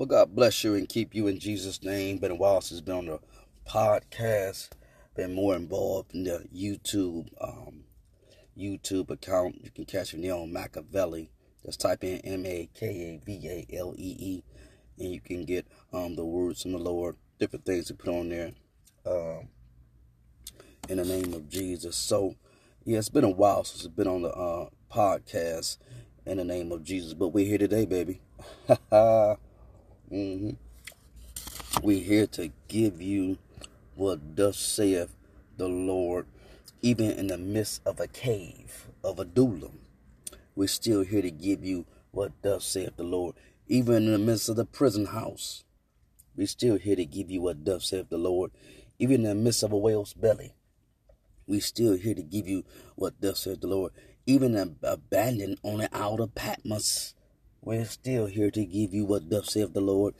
Well, 0.00 0.06
God 0.06 0.34
bless 0.34 0.64
you 0.64 0.76
and 0.76 0.88
keep 0.88 1.14
you 1.14 1.26
in 1.26 1.38
Jesus' 1.38 1.82
name. 1.82 2.16
Been 2.16 2.30
a 2.30 2.34
while 2.34 2.62
since 2.62 2.80
been 2.80 2.96
on 2.96 3.04
the 3.04 3.20
podcast. 3.68 4.70
Been 5.14 5.34
more 5.34 5.54
involved 5.54 6.14
in 6.14 6.24
the 6.24 6.48
YouTube 6.56 7.28
um, 7.38 7.84
YouTube 8.58 9.10
account. 9.10 9.62
You 9.62 9.70
can 9.70 9.84
catch 9.84 10.14
me 10.14 10.32
on 10.32 10.54
Makavalee. 10.54 11.28
Just 11.66 11.82
type 11.82 12.02
in 12.02 12.16
M 12.20 12.46
A 12.46 12.70
K 12.72 12.86
A 12.86 13.26
V 13.26 13.46
A 13.46 13.76
L 13.76 13.94
E 13.98 14.16
E, 14.18 14.42
and 14.98 15.12
you 15.12 15.20
can 15.20 15.44
get 15.44 15.66
um, 15.92 16.16
the 16.16 16.24
words 16.24 16.62
from 16.62 16.72
the 16.72 16.78
Lord, 16.78 17.16
different 17.38 17.66
things 17.66 17.88
to 17.88 17.94
put 17.94 18.08
on 18.08 18.30
there. 18.30 18.52
Um, 19.04 19.48
in 20.88 20.96
the 20.96 21.04
name 21.04 21.34
of 21.34 21.46
Jesus. 21.50 21.94
So, 21.94 22.36
yeah, 22.84 22.96
it's 22.96 23.10
been 23.10 23.24
a 23.24 23.28
while 23.28 23.64
since 23.64 23.84
it's 23.84 23.94
been 23.94 24.08
on 24.08 24.22
the 24.22 24.30
uh, 24.30 24.70
podcast 24.90 25.76
in 26.24 26.38
the 26.38 26.44
name 26.44 26.72
of 26.72 26.84
Jesus, 26.84 27.12
but 27.12 27.34
we're 27.34 27.44
here 27.44 27.58
today, 27.58 27.84
baby. 27.84 28.22
mm-hmm. 30.12 30.50
We're 31.82 32.02
here 32.02 32.26
to 32.28 32.50
give 32.68 33.00
you 33.00 33.38
what 33.94 34.36
thus 34.36 34.58
saith 34.58 35.14
the 35.56 35.68
Lord, 35.68 36.26
even 36.82 37.10
in 37.12 37.28
the 37.28 37.38
midst 37.38 37.82
of 37.86 38.00
a 38.00 38.06
cave, 38.06 38.88
of 39.04 39.18
a 39.18 39.22
Adullam. 39.22 39.78
We're 40.54 40.68
still 40.68 41.02
here 41.02 41.22
to 41.22 41.30
give 41.30 41.64
you 41.64 41.86
what 42.10 42.32
thus 42.42 42.64
saith 42.66 42.96
the 42.96 43.04
Lord, 43.04 43.36
even 43.68 44.06
in 44.06 44.12
the 44.12 44.18
midst 44.18 44.48
of 44.48 44.56
the 44.56 44.64
prison 44.64 45.06
house. 45.06 45.64
We're 46.36 46.46
still 46.46 46.76
here 46.76 46.96
to 46.96 47.04
give 47.04 47.30
you 47.30 47.40
what 47.40 47.64
thus 47.64 47.86
saith 47.86 48.08
the 48.08 48.18
Lord, 48.18 48.50
even 48.98 49.24
in 49.24 49.28
the 49.28 49.34
midst 49.34 49.62
of 49.62 49.72
a 49.72 49.78
whale's 49.78 50.14
belly. 50.14 50.54
We're 51.46 51.60
still 51.60 51.96
here 51.96 52.14
to 52.14 52.22
give 52.22 52.48
you 52.48 52.64
what 52.96 53.20
thus 53.20 53.40
saith 53.40 53.60
the 53.60 53.66
Lord, 53.68 53.92
even 54.26 54.76
abandoned 54.82 55.58
on 55.62 55.78
the 55.78 55.96
Isle 55.96 56.22
of 56.22 56.34
Patmos. 56.34 57.14
We're 57.62 57.84
still 57.84 58.26
here 58.26 58.50
to 58.50 58.64
give 58.64 58.94
you 58.94 59.04
what 59.04 59.28
thus 59.28 59.52
saith 59.52 59.74
the 59.74 59.80
Lord, 59.80 60.14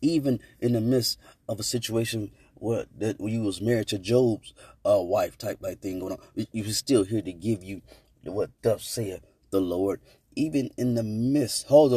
even 0.00 0.40
in 0.60 0.72
the 0.72 0.80
midst 0.80 1.18
of 1.48 1.58
a 1.58 1.64
situation 1.64 2.30
where 2.54 2.86
that 2.98 3.20
you 3.20 3.42
was 3.42 3.60
married 3.60 3.88
to 3.88 3.98
Job's 3.98 4.54
uh, 4.86 5.00
wife 5.00 5.36
type 5.36 5.58
like 5.60 5.80
thing 5.80 5.98
going 5.98 6.12
on. 6.12 6.46
You're 6.52 6.68
still 6.68 7.02
here 7.04 7.22
to 7.22 7.32
give 7.32 7.64
you 7.64 7.82
what 8.22 8.50
thus 8.62 8.86
saith 8.86 9.22
the 9.50 9.60
Lord, 9.60 10.00
even 10.36 10.70
in 10.76 10.94
the 10.94 11.02
midst, 11.02 11.66
in 11.68 11.88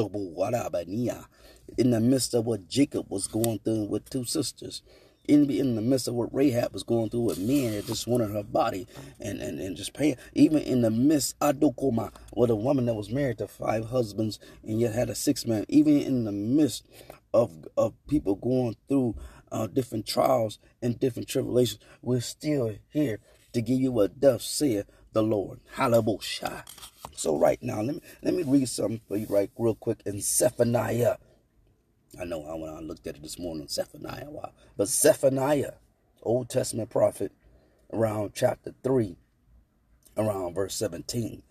the 1.92 2.00
midst 2.02 2.34
of 2.34 2.46
what 2.46 2.68
Jacob 2.68 3.06
was 3.10 3.28
going 3.28 3.60
through 3.60 3.86
with 3.86 4.10
two 4.10 4.26
sisters 4.26 4.82
in, 5.28 5.50
in 5.50 5.76
the 5.76 5.82
midst 5.82 6.08
of 6.08 6.16
what 6.16 6.34
Rahab 6.34 6.74
was 6.74 6.84
going 6.84 7.10
through 7.10 7.22
with 7.22 7.40
men 7.40 7.74
that 7.74 7.88
just 7.88 8.08
wanted 8.08 8.32
her 8.32 8.44
body 8.44 8.88
and, 9.20 9.40
and, 9.40 9.60
and 9.60 9.76
just 9.76 9.94
paying. 9.94 10.18
Even 10.34 10.62
in 10.62 10.82
the 10.82 10.92
midst, 10.92 11.38
Adokoma, 11.40 12.12
with 12.36 12.50
a 12.50 12.56
woman 12.56 12.86
that 12.86 12.94
was 12.94 13.10
married 13.10 13.40
to 13.40 13.48
five 13.48 13.90
husbands 13.90 14.40
and 14.64 14.80
yet 14.80 14.94
had 14.94 15.10
a 15.10 15.16
six 15.16 15.46
man, 15.46 15.66
even 15.70 16.00
in 16.00 16.24
the 16.26 16.32
midst 16.32 16.88
of, 17.34 17.68
of 17.78 17.94
people 18.08 18.36
going 18.36 18.76
through 18.88 19.16
uh, 19.52 19.68
different 19.68 20.06
trials 20.06 20.60
and 20.82 21.00
different 21.00 21.28
tribulations, 21.28 21.80
we're 22.02 22.20
still 22.22 22.76
here 22.90 23.20
to 23.54 23.62
give 23.62 23.80
you 23.80 23.92
what 23.92 24.20
thus 24.20 24.46
saith 24.46 24.86
the 25.14 25.24
Lord. 25.24 25.60
Hallelujah. 25.74 26.66
So 27.16 27.38
right 27.38 27.62
now, 27.62 27.82
let 27.82 27.96
me 27.96 28.02
let 28.22 28.34
me 28.36 28.44
read 28.44 28.70
something 28.70 29.02
for 29.08 29.18
you 29.18 29.26
right 29.28 29.50
real 29.58 29.76
quick 29.76 30.02
in 30.06 30.22
Zephaniah 30.22 31.16
I 32.20 32.26
know 32.26 32.44
I 32.46 32.56
when 32.56 32.74
I 32.74 32.80
looked 32.80 33.06
at 33.08 33.16
it 33.18 33.24
this 33.24 33.38
morning, 33.38 33.68
Zephaniah. 33.68 34.28
But 34.76 34.88
Zephaniah, 34.88 35.74
Old 36.24 36.50
Testament 36.50 36.90
prophet, 36.90 37.32
around 37.94 38.32
chapter 38.34 38.74
3, 38.84 39.18
around 40.18 40.56
verse 40.56 40.76
17. 40.76 41.44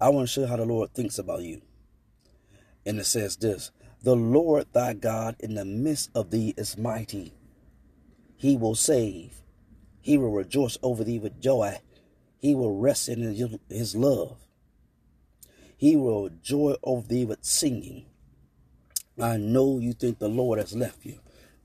I 0.00 0.08
want 0.08 0.28
to 0.28 0.32
show 0.32 0.40
you 0.42 0.46
how 0.46 0.56
the 0.56 0.64
Lord 0.64 0.92
thinks 0.94 1.18
about 1.18 1.42
you. 1.42 1.62
And 2.86 2.98
it 2.98 3.04
says 3.06 3.36
this 3.36 3.70
The 4.02 4.16
Lord 4.16 4.66
thy 4.72 4.94
God 4.94 5.36
in 5.40 5.54
the 5.54 5.64
midst 5.64 6.10
of 6.14 6.30
thee 6.30 6.54
is 6.56 6.78
mighty. 6.78 7.34
He 8.36 8.56
will 8.56 8.74
save. 8.74 9.42
He 10.00 10.18
will 10.18 10.32
rejoice 10.32 10.76
over 10.82 11.04
thee 11.04 11.18
with 11.18 11.40
joy. 11.40 11.78
He 12.38 12.54
will 12.54 12.76
rest 12.76 13.08
in 13.08 13.58
his 13.70 13.96
love. 13.96 14.36
He 15.76 15.96
will 15.96 16.30
joy 16.42 16.76
over 16.82 17.06
thee 17.06 17.24
with 17.24 17.44
singing. 17.44 18.06
I 19.20 19.36
know 19.36 19.78
you 19.78 19.92
think 19.92 20.18
the 20.18 20.28
Lord 20.28 20.58
has 20.58 20.74
left 20.74 21.04
you. 21.06 21.20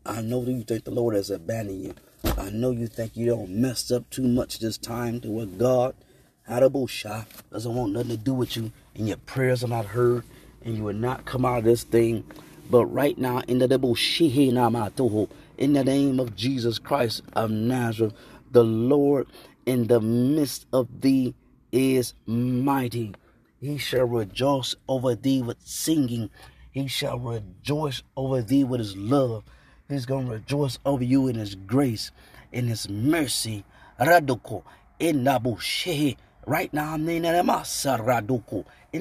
I 0.05 0.21
know 0.21 0.45
that 0.45 0.51
you 0.51 0.63
think 0.63 0.83
the 0.83 0.91
Lord 0.91 1.15
has 1.15 1.31
abandoned 1.31 1.83
you. 1.83 1.95
I 2.37 2.51
know 2.51 2.69
you 2.69 2.87
think 2.87 3.17
you 3.17 3.25
don't 3.25 3.49
messed 3.49 3.91
up 3.91 4.07
too 4.09 4.27
much 4.27 4.59
this 4.59 4.77
time 4.77 5.19
to 5.21 5.29
what 5.29 5.57
God 5.57 5.95
had 6.43 6.63
a 6.63 6.69
bullshot 6.69 7.25
doesn't 7.51 7.73
want 7.73 7.93
nothing 7.93 8.09
to 8.09 8.17
do 8.17 8.33
with 8.33 8.55
you 8.55 8.71
and 8.95 9.07
your 9.07 9.17
prayers 9.17 9.63
are 9.63 9.67
not 9.67 9.85
heard 9.85 10.23
and 10.63 10.75
you 10.77 10.83
will 10.83 10.93
not 10.93 11.25
come 11.25 11.43
out 11.43 11.59
of 11.59 11.63
this 11.63 11.83
thing. 11.83 12.23
But 12.69 12.85
right 12.85 13.17
now 13.17 13.39
in 13.47 13.59
the 13.59 15.27
in 15.57 15.73
the 15.73 15.83
name 15.83 16.19
of 16.19 16.35
Jesus 16.35 16.79
Christ 16.79 17.21
of 17.33 17.49
Nazareth, 17.49 18.13
the 18.51 18.63
Lord 18.63 19.27
in 19.65 19.87
the 19.87 19.99
midst 19.99 20.67
of 20.71 21.01
thee 21.01 21.33
is 21.71 22.13
mighty. 22.25 23.15
He 23.59 23.77
shall 23.77 24.05
rejoice 24.05 24.75
over 24.87 25.15
thee 25.15 25.41
with 25.41 25.57
singing 25.63 26.29
he 26.71 26.87
shall 26.87 27.19
rejoice 27.19 28.03
over 28.15 28.41
thee 28.41 28.63
with 28.63 28.79
his 28.79 28.95
love. 28.95 29.43
He's 29.87 30.05
going 30.05 30.27
to 30.27 30.33
rejoice 30.33 30.77
over 30.85 31.03
you 31.03 31.27
in 31.27 31.35
his 31.35 31.55
grace, 31.55 32.11
in 32.51 32.67
his 32.67 32.87
mercy. 32.89 33.63
Raduko, 33.99 34.63
in 34.99 35.23
Nabushe. 35.23 36.15
Right 36.45 36.73
now, 36.73 36.93
I'm 36.93 37.07
in 37.09 37.23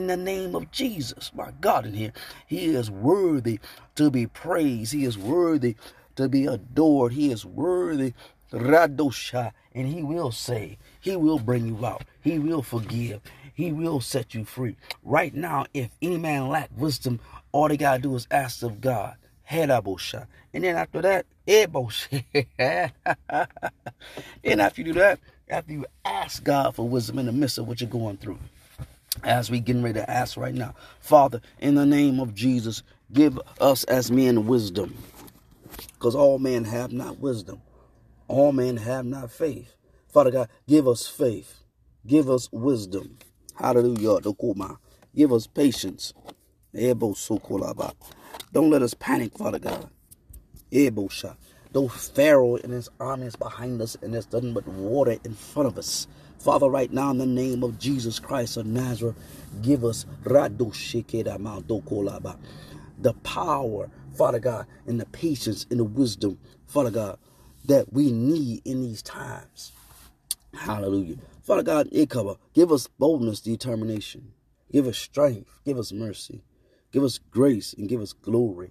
the 0.07 0.17
name 0.17 0.55
of 0.55 0.71
Jesus, 0.71 1.31
my 1.35 1.51
God, 1.61 1.87
in 1.87 1.95
here. 1.95 2.13
He 2.47 2.67
is 2.67 2.91
worthy 2.91 3.61
to 3.95 4.11
be 4.11 4.27
praised. 4.27 4.93
He 4.93 5.05
is 5.05 5.17
worthy 5.17 5.77
to 6.17 6.29
be 6.29 6.47
adored. 6.47 7.13
He 7.13 7.31
is 7.31 7.47
worthy, 7.47 8.13
Radosha, 8.53 9.53
and 9.75 9.87
He 9.87 10.03
will 10.03 10.33
say, 10.33 10.79
He 11.01 11.17
will 11.17 11.39
bring 11.39 11.67
you 11.67 11.87
out. 11.87 12.05
He 12.21 12.39
will 12.39 12.63
forgive. 12.63 13.21
He 13.59 13.73
will 13.73 14.01
set 14.01 14.37
you 14.37 14.45
free. 14.45 14.77
Right 15.03 15.35
now, 15.35 15.67
if 15.75 15.91
any 16.01 16.17
man 16.17 16.49
lack 16.49 16.71
wisdom, 16.77 17.19
all 17.51 17.67
they 17.67 17.77
gotta 17.77 18.01
do 18.01 18.15
is 18.15 18.29
ask 18.31 18.63
of 18.63 18.81
God. 18.81 19.17
Hedabosha. 19.51 20.29
And 20.55 20.63
then 20.63 20.77
after 20.77 21.03
that, 21.03 21.27
Ebosha. 21.45 22.23
and 24.45 24.61
after 24.61 24.81
you 24.81 24.85
do 24.85 25.01
that, 25.01 25.19
after 25.51 25.73
you 25.73 25.87
ask 26.05 26.45
God 26.45 26.77
for 26.77 26.89
wisdom 26.89 27.19
in 27.19 27.27
the 27.27 27.33
midst 27.33 27.59
of 27.59 27.67
what 27.67 27.81
you're 27.81 27.91
going 27.91 28.19
through, 28.19 28.39
as 29.25 29.51
we 29.51 29.59
getting 29.59 29.83
ready 29.83 29.99
to 29.99 30.09
ask 30.09 30.37
right 30.37 30.55
now, 30.55 30.77
Father, 31.01 31.41
in 31.59 31.75
the 31.75 31.85
name 31.85 32.21
of 32.21 32.37
Jesus, 32.37 32.85
give 33.13 33.41
us 33.61 33.83
as 33.87 34.09
men 34.09 34.47
wisdom. 34.47 34.95
Because 35.95 36.15
all 36.15 36.39
men 36.39 36.63
have 36.63 36.93
not 36.93 37.19
wisdom. 37.19 37.61
All 38.29 38.53
men 38.53 38.77
have 38.77 39.05
not 39.05 39.33
faith. 39.33 39.75
Father 40.07 40.31
God, 40.31 40.49
give 40.69 40.87
us 40.87 41.09
faith. 41.09 41.65
Give 42.07 42.31
us 42.31 42.49
wisdom. 42.53 43.19
Hallelujah. 43.59 44.19
Give 45.17 45.33
us 45.33 45.49
patience. 45.49 46.15
Ebo 46.75 47.13
Sokolaba. 47.15 47.93
Don't 48.53 48.71
let 48.71 48.83
us 48.83 48.95
panic, 48.95 49.37
Father 49.37 49.59
God. 49.59 49.91
Ebo 50.73 51.09
Shah. 51.09 51.35
Though 51.73 51.89
Pharaoh 51.89 52.57
and 52.57 52.73
his 52.73 52.89
army 53.01 53.27
is 53.27 53.37
behind 53.37 53.83
us 53.83 53.97
and 54.01 54.15
there's 54.15 54.33
nothing 54.33 54.55
but 54.55 54.69
water 54.69 55.17
in 55.25 55.35
front 55.35 55.69
of 55.69 55.77
us. 55.79 56.07
Father, 56.39 56.69
right 56.69 56.93
now 56.93 57.11
in 57.11 57.19
the 57.19 57.27
name 57.27 57.65
of 57.65 57.79
Jesus 57.81 58.21
Christ 58.21 58.57
of 58.57 58.67
Nazareth, 58.67 59.17
give 59.63 59.85
us 59.85 60.07
the 63.01 63.15
power, 63.25 63.91
Father 64.17 64.39
God, 64.39 64.67
and 64.87 65.01
the 65.01 65.07
patience 65.07 65.67
and 65.71 65.81
the 65.81 65.85
wisdom, 65.85 66.39
Father 66.67 66.91
God, 66.91 67.19
that 67.67 67.93
we 67.93 68.13
need 68.13 68.63
in 68.65 68.83
these 68.83 69.03
times. 69.03 69.73
Hallelujah. 70.59 71.17
Father 71.43 71.63
God, 71.63 71.89
give 72.55 72.73
us 72.73 72.89
boldness, 72.99 73.41
determination. 73.41 74.33
Give 74.71 74.87
us 74.87 74.99
strength. 74.99 75.61
Give 75.65 75.79
us 75.79 75.93
mercy. 75.93 76.43
Give 76.93 77.05
us 77.05 77.19
grace 77.19 77.75
and 77.75 77.89
give 77.89 78.01
us 78.01 78.13
glory. 78.13 78.71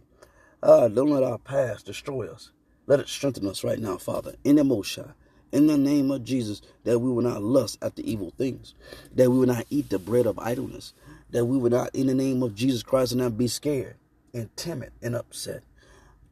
Ah, 0.61 0.87
don't 0.87 1.09
let 1.09 1.23
our 1.23 1.37
past 1.37 1.85
destroy 1.85 2.27
us. 2.27 2.51
Let 2.87 2.99
it 2.99 3.07
strengthen 3.07 3.47
us 3.47 3.63
right 3.63 3.79
now, 3.79 3.97
Father. 3.97 4.35
In 4.43 4.57
the 4.57 4.63
Moshe, 4.63 5.13
in 5.51 5.67
the 5.67 5.77
name 5.77 6.11
of 6.11 6.23
Jesus, 6.23 6.61
that 6.83 6.99
we 6.99 7.11
will 7.11 7.21
not 7.23 7.43
lust 7.43 7.77
after 7.81 8.01
evil 8.01 8.31
things, 8.37 8.73
that 9.13 9.29
we 9.31 9.39
will 9.39 9.47
not 9.47 9.65
eat 9.69 9.89
the 9.89 9.99
bread 9.99 10.25
of 10.25 10.39
idleness, 10.39 10.93
that 11.31 11.45
we 11.45 11.57
will 11.57 11.69
not, 11.69 11.93
in 11.95 12.07
the 12.07 12.15
name 12.15 12.43
of 12.43 12.55
Jesus 12.55 12.83
Christ, 12.83 13.11
and 13.11 13.21
not 13.21 13.37
be 13.37 13.47
scared 13.47 13.95
and 14.33 14.55
timid 14.55 14.91
and 15.01 15.15
upset. 15.15 15.63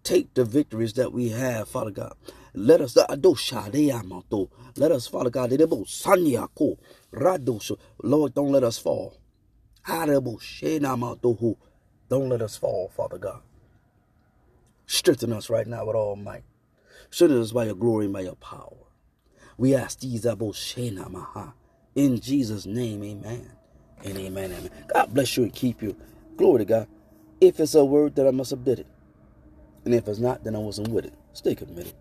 Take 0.04 0.34
the 0.34 0.46
victories 0.46 0.94
that 0.94 1.13
we 1.13 1.30
have, 1.30 1.68
Father 1.68 1.92
God. 1.92 2.13
Let 2.56 2.81
us, 2.81 2.98
uh, 2.98 3.07
let 4.78 4.92
us, 4.92 5.07
Father 5.07 5.31
God, 5.31 5.52
Lord, 8.04 8.36
don't 8.36 8.52
let 8.52 8.63
us 8.63 8.78
fall. 8.80 9.18
Don't 9.88 10.10
let 12.30 12.42
us 12.42 12.57
fall, 12.57 12.90
Father 12.96 13.18
God. 13.18 13.42
Strengthen 14.88 15.34
us 15.34 15.50
right 15.50 15.68
now 15.68 15.86
with 15.86 15.96
all 15.96 16.16
might. 16.16 16.44
Strengthen 17.12 17.42
us 17.42 17.52
by 17.52 17.66
your 17.66 17.75
glory 17.75 18.06
and 18.06 18.13
by 18.13 18.22
your 18.22 18.36
power. 18.36 18.78
We 19.58 19.75
ask 19.75 20.00
these 20.01 20.25
uh, 20.25 20.36
in 21.96 22.19
Jesus' 22.22 22.66
name, 22.66 23.04
amen. 23.04 23.51
And 24.04 24.18
amen, 24.18 24.51
amen. 24.54 24.69
God 24.94 25.13
bless 25.13 25.36
you 25.38 25.44
and 25.44 25.54
keep 25.54 25.81
you. 25.81 25.96
Glory 26.38 26.60
to 26.60 26.66
God. 26.66 26.88
If 27.42 27.60
it's 27.60 27.75
a 27.75 27.84
word 27.86 28.16
that 28.16 28.28
I 28.28 28.31
must 28.31 28.51
have 28.51 28.63
did 28.66 28.80
it. 28.80 28.88
And 29.86 29.94
if 29.96 30.08
it's 30.08 30.19
not, 30.19 30.44
then 30.44 30.56
I 30.56 30.60
wasn't 30.60 30.90
with 30.90 31.06
it. 31.06 31.13
Stay 31.34 31.56
committed. 31.56 31.94